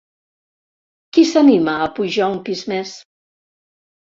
Qui 1.17 1.25
s'anima 1.33 1.75
a 1.83 1.91
pujar 1.99 2.31
un 2.37 2.41
pis 2.49 2.65
més? 2.73 2.95